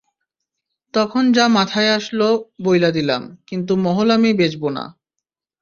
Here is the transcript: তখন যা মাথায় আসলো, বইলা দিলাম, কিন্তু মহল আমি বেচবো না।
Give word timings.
তখন 0.93 1.23
যা 1.31 1.45
মাথায় 1.47 1.89
আসলো, 1.89 2.27
বইলা 2.61 2.89
দিলাম, 2.91 3.21
কিন্তু 3.47 3.73
মহল 3.75 4.09
আমি 4.11 4.29
বেচবো 4.33 4.69
না। 4.69 4.83